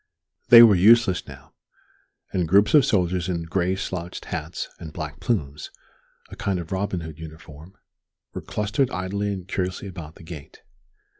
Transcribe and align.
They 0.49 0.63
were 0.63 0.73
useless 0.73 1.27
now; 1.27 1.53
and 2.33 2.47
groups 2.47 2.73
of 2.73 2.83
soldiers 2.85 3.29
in 3.29 3.43
gray 3.43 3.75
slouched 3.75 4.25
hats 4.25 4.67
and 4.79 4.91
black 4.91 5.19
plumes 5.19 5.69
a 6.31 6.35
kind 6.35 6.57
of 6.57 6.71
Robin 6.71 7.01
Hood 7.01 7.19
uniform 7.19 7.77
were 8.33 8.41
clustered 8.41 8.89
idly 8.89 9.31
and 9.31 9.47
curiously 9.47 9.87
about 9.87 10.15
the 10.15 10.23
gate. 10.23 10.63